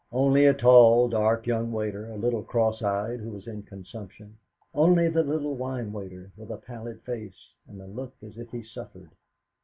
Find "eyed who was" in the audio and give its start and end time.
2.81-3.45